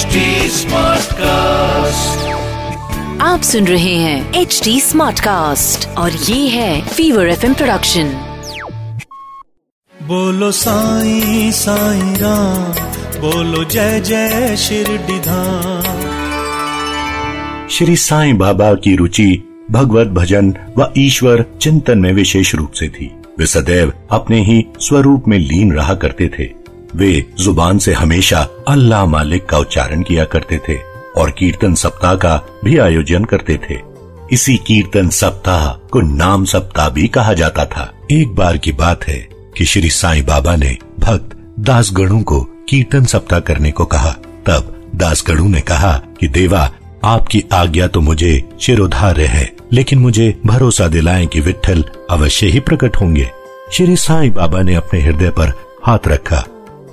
HD 0.00 0.18
Smartcast. 0.50 2.20
आप 3.20 3.40
सुन 3.42 3.66
रहे 3.66 3.94
हैं 3.94 4.34
एच 4.34 4.60
डी 4.64 4.80
स्मार्ट 4.80 5.20
कास्ट 5.20 5.88
और 5.88 6.12
ये 6.12 6.48
है 6.48 6.88
फीवर 6.88 7.28
एफ़ 7.28 7.46
प्रोडक्शन 7.46 8.04
बोलो 10.02 10.52
साईं 10.52 11.52
साईं 11.52 12.16
राम 12.16 12.72
बोलो 13.20 13.64
जय 13.64 14.00
जय 14.00 14.56
शिरडी 14.56 15.18
धाम 15.18 15.82
श्री 17.68 17.96
साईं 17.96 18.38
बाबा 18.38 18.74
की 18.74 18.96
रुचि 18.96 19.42
भगवत 19.70 20.06
भजन 20.06 20.54
व 20.78 20.92
ईश्वर 20.98 21.44
चिंतन 21.60 21.98
में 21.98 22.12
विशेष 22.12 22.54
रूप 22.54 22.72
से 22.72 22.88
थी। 22.88 23.14
वे 23.38 23.46
सदैव 23.46 23.92
अपने 24.10 24.42
ही 24.42 24.66
स्वरूप 24.80 25.24
में 25.28 25.38
लीन 25.38 25.72
रहा 25.72 25.94
करते 25.94 26.30
थे। 26.38 26.59
वे 26.96 27.26
ज़ुबान 27.40 27.78
से 27.78 27.92
हमेशा 27.92 28.48
अल्लाह 28.68 29.06
मालिक 29.06 29.46
का 29.46 29.58
उच्चारण 29.58 30.02
किया 30.02 30.24
करते 30.24 30.60
थे 30.68 30.78
और 31.16 31.30
कीर्तन 31.30 31.74
सप्ताह 31.74 32.14
का 32.14 32.42
भी 32.64 32.78
आयोजन 32.78 33.24
करते 33.24 33.60
थे। 33.70 33.78
इसी 34.32 34.56
कीर्तन 34.56 35.08
सप्ताह 35.08 35.88
को 35.88 36.00
नाम 36.00 36.44
सप्ताह 36.44 36.88
भी 36.88 37.08
कहा 37.08 37.32
जाता 37.32 37.64
था। 37.64 37.92
एक 38.10 38.34
बार 38.34 38.56
की 38.56 38.72
बात 38.72 39.04
है 39.04 39.28
कि 39.56 39.64
श्री 39.64 39.90
साईं 39.90 40.26
बाबा 40.26 40.56
ने 40.56 40.76
भक्त 40.98 41.54
दासगणु 41.60 42.22
को 42.22 42.40
कीर्तन 42.40 43.04
सप्ताह 43.04 43.40
करने 43.40 43.70
को 43.70 43.84
कहा। 43.84 44.10
तब 44.46 44.90
दासगणु 44.96 45.48
ने 45.48 45.60
कहा 45.60 45.92
कि, 46.20 46.28
देवा, 46.28 46.70
आपकी 47.04 47.44
आज्ञा 47.52 47.86
तो 47.86 48.00
मुझे 48.00 48.48
शिरोधार्य 48.60 49.24
है, 49.24 49.52
लेकिन 49.72 49.98
मुझे 49.98 50.40
भरोसा 50.46 50.88
दिलाएँ 50.88 51.26
कि 51.26 51.40
विठल 51.40 51.84
अवश्य 52.10 52.46
ही 52.46 52.60
प्रकट 52.60 52.96
होंगे। 52.96 53.30
श्री 53.72 53.96
साईं 53.96 54.32
बाबा 54.32 54.62
ने 54.62 54.74
अपने 54.74 55.00
हृदय 55.00 55.30
पर 55.30 55.52
हाथ 55.86 56.08
रखा 56.08 56.44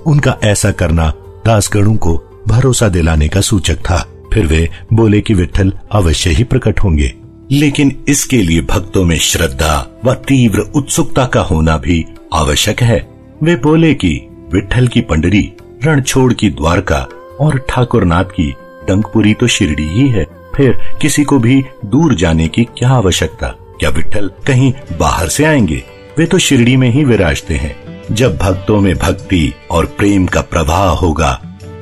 उनका 0.06 0.36
ऐसा 0.44 0.70
करना 0.70 1.12
दासगणु 1.46 1.96
को 1.96 2.24
भरोसा 2.48 2.88
दिलाने 2.88 3.28
का 3.28 3.40
सूचक 3.40 3.76
था। 3.76 4.08
फिर 4.32 4.46
वे 4.46 4.68
बोले 4.92 5.20
कि 5.20 5.34
विठल 5.34 5.72
अवश्य 5.92 6.30
ही 6.30 6.44
प्रकट 6.44 6.80
होंगे। 6.80 7.14
लेकिन 7.52 8.04
इसके 8.08 8.36
लिए 8.36 8.60
भक्तों 8.60 9.04
में 9.04 9.18
श्रद्धा 9.18 10.00
व 10.04 10.14
तीव्र 10.14 10.58
उत्सुकता 10.58 11.26
का 11.26 11.40
होना 11.40 11.76
भी 11.76 12.06
आवश्यक 12.34 12.82
है। 12.82 13.08
वे 13.42 13.56
बोले 13.56 13.94
कि 13.94 14.22
विठल 14.52 14.88
की 14.88 15.00
पंडरी, 15.00 15.52
रणछोड़ 15.84 16.32
की 16.32 16.50
द्वारका 16.50 17.08
और 17.40 17.58
ठाकुरनाथ 17.68 18.24
की 18.24 18.54
डंकपुरी 18.88 19.34
तो 19.34 19.46
शिरडी 19.46 19.88
ही 19.88 20.08
है। 20.08 20.26
फिर 20.56 20.78
किसी 21.02 21.24
को 21.24 21.38
भी 21.38 21.64
दूर 21.84 22.14
जाने 22.14 22.48
की 22.48 22.64
क्या 22.64 22.90
आवश्यकता? 22.90 23.46
क्या 23.80 23.90
विठल 23.90 24.30
कहीं 24.46 24.72
बाहर 25.00 25.28
से 25.28 25.44
आएँगे? 25.44 25.82
वे 26.18 26.26
तो 26.26 26.38
शिरडी 26.38 26.76
में 26.76 26.90
ही 26.90 27.04
विराजते 27.04 27.54
हैं। 27.54 27.87
जब 28.12 28.36
भक्तों 28.38 28.80
में 28.80 28.94
भक्ति 28.96 29.52
और 29.70 29.86
प्रेम 29.98 30.26
का 30.26 30.40
प्रवाह 30.42 30.88
होगा 30.90 31.32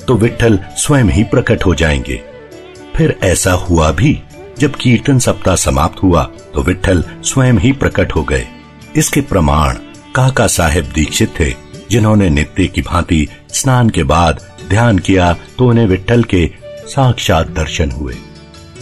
तो 0.07 0.15
विठल 0.15 0.59
स्वयं 0.77 1.05
ही 1.05 1.23
प्रकट 1.25 1.65
हो 1.67 1.75
जाएँगे। 1.75 2.21
फिर 2.97 3.19
ऐसा 3.25 3.53
हुआ 3.53 3.91
भी, 3.91 4.19
जब 4.59 4.77
कीर्तन 4.77 5.19
सप्ताह 5.19 5.57
समाप्त 5.57 6.03
हुआ 6.03 6.23
तो 6.55 6.63
विठल 6.63 7.05
स्वयं 7.23 7.59
ही 7.59 7.73
प्रकट 7.73 8.15
हो 8.15 8.23
गए। 8.23 8.47
इसके 8.97 9.21
प्रमाण 9.21 9.77
काका 10.15 10.47
साहेब 10.47 10.91
दीक्षित 10.95 11.33
थे, 11.41 11.51
जिन्होंने 11.91 12.29
नित्य 12.31 12.67
की 12.67 12.83
भांति 12.83 13.27
स्नान 13.53 13.91
के 13.91 14.03
बाद 14.05 14.41
ध्यान 14.69 14.99
किया 14.99 15.33
तो 15.59 15.69
उन्हें 15.69 15.87
विठल 15.87 16.25
के 16.25 16.47
साक्षात 16.87 17.51
दर्शन 17.51 17.91
हुए। 17.91 18.15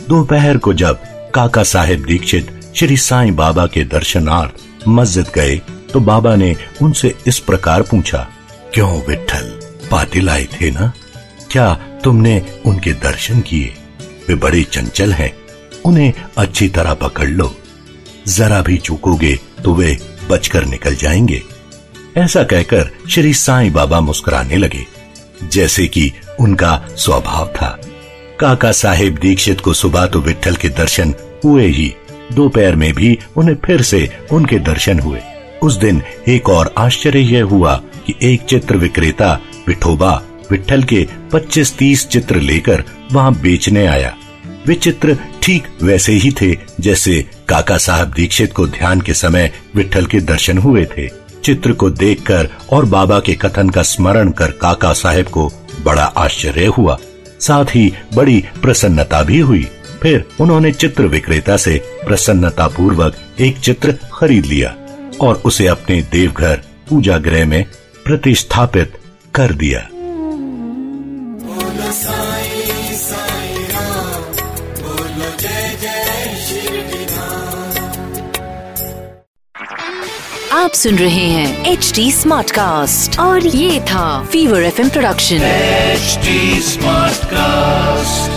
दोपहर 0.09 0.57
को 0.57 0.73
जब 0.75 1.01
काका 1.35 1.63
साहेब 1.65 2.05
दीक्षित 2.05 2.61
श्री 2.77 2.97
साईं 2.97 3.35
बाबा 3.37 3.67
के 3.67 3.85
दर्शनार्थ 3.85 4.89
मस्जिद 4.89 5.27
गए 5.35 5.61
तो 5.95 6.01
बाबा 6.01 6.35
ने 6.37 6.55
उनसे 6.83 7.15
इस 7.27 7.39
प्रकार 7.39 7.83
पूछा, 7.83 8.19
क्यों 8.75 9.01
विठल 9.01 9.45
पाटिल 9.91 10.29
आए 10.29 10.45
थे 10.53 10.71
ना? 10.71 10.93
क्या 11.51 11.73
तुमने 12.05 12.41
उनके 12.67 12.93
दर्शन 12.93 13.41
किए? 13.41 13.75
वे 14.29 14.35
बड़े 14.35 14.63
चंचल 14.63 15.13
हैं, 15.13 15.33
उन्हें 15.85 16.13
अच्छी 16.39 16.69
तरह 16.69 16.95
पकड़ 16.95 17.29
लो। 17.29 17.55
जरा 18.29 18.61
भी 18.63 18.77
चूकोगे 18.79 19.35
तो 19.65 19.75
वे 19.75 19.97
बचकर 20.31 20.65
निकल 20.65 20.95
जाएँगे। 20.95 21.43
ऐसा 22.17 22.43
कहकर 22.43 22.91
श्री 23.11 23.33
साईं 23.35 23.73
बाबा 23.73 24.01
मुस्कुराने 24.01 24.57
लगे, 24.57 24.85
जैसे 25.45 25.87
कि 25.87 26.11
उनका 26.41 26.77
स्वभाव 26.97 27.53
था। 27.57 27.69
काका 28.41 28.73
साहेब 28.73 29.19
दीक्षित 29.19 29.61
को 29.61 29.73
सुबह 29.73 30.07
तो 30.07 30.21
विठल 30.21 30.57
के 30.57 30.69
दर्शन 30.71 31.15
हुए 31.45 31.67
ही, 31.67 31.93
दोपहर 32.33 32.77
में 32.77 32.93
भी 32.95 33.19
उन्हें 33.37 33.57
फिर 33.65 33.83
से 33.83 34.09
उनके 34.33 34.59
दर्शन 34.61 35.01
हुए। 35.01 35.21
उस 35.65 35.77
दिन 35.77 36.03
एक 36.29 36.49
और 36.49 36.75
आश्चर्य 36.79 37.21
यह 37.21 37.45
हुआ 37.45 37.75
कि 38.07 38.15
एक 38.23 38.43
चित्र 38.43 38.77
विक्रेता 38.77 39.41
विठोबा 39.67 40.23
विठल 40.51 40.83
के 40.83 41.07
25-30 41.33 42.07
चित्र 42.09 42.41
लेकर 42.41 42.85
वहाँ 43.13 43.35
बेचने 43.35 43.87
आया। 43.87 44.15
वे 44.67 44.75
चित्र 44.75 45.17
ठीक 45.43 45.69
वैसे 45.83 46.13
ही 46.13 46.31
थे 46.31 46.57
जैसे 46.81 47.25
काका 47.49 47.79
साहब 47.79 48.13
दीक्षित 48.13 48.53
को 48.53 48.67
ध्यान 48.67 49.01
के 49.01 49.15
समय 49.15 49.53
विठल 49.75 50.07
के 50.07 50.21
दर्शन 50.21 50.59
हुए 50.59 50.85
थे। 50.85 51.09
चित्र 51.45 51.73
को 51.73 51.91
देखकर 51.91 52.49
और 52.73 52.85
बाबा 52.85 53.21
के 53.21 53.35
कथन 53.35 53.71
का 53.71 53.83
स्मरण 53.83 54.31
कर 54.31 54.51
काका 54.51 54.93
साहेब 54.93 55.27
को 55.27 55.51
बड़ा 55.83 56.05
आश्चर्य 56.05 56.67
हुआ। 56.67 56.99
साथ 57.41 57.65
ही 57.65 57.93
बड़ी 58.15 58.45
प्रसन्नता 58.63 59.23
भी 59.23 59.39
हुई। 59.39 59.67
फिर 60.03 60.25
उन्होंने 60.41 60.73
चित्र 60.73 61.07
विक्रेता 61.07 61.57
से 61.57 61.83
प्रसन्नता 62.07 62.69
पूर्वक 62.69 63.17
एक 63.41 63.59
चित्र 63.59 63.99
खरीद 64.13 64.47
लिया। 64.47 64.75
और 65.21 65.43
उसे 65.45 65.67
अपने 65.67 66.01
देवघर 66.13 66.63
पूजा 66.89 67.19
गृह 67.19 67.47
में 67.47 67.65
प्रतिष्ठापित 68.05 68.99
कर 69.35 69.53
दिया 69.55 69.81
आप 80.53 80.73
सुन 80.73 80.99
रहे 80.99 81.27
हैं 81.29 81.73
एच 81.73 81.93
डी 81.95 82.11
स्मार्ट 82.13 82.51
कास्ट 82.51 83.19
और 83.21 83.47
ये 83.47 83.81
था 83.81 84.07
Fever 84.25 84.63
FM 84.63 84.89
production 84.89 85.43
HD 85.43 86.61
smart 86.63 87.15
Smartcast. 87.25 88.34